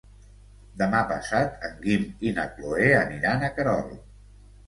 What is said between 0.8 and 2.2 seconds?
Demà passat en Guim